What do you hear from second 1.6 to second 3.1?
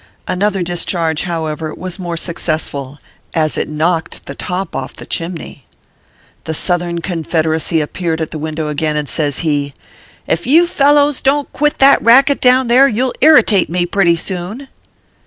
was more successful,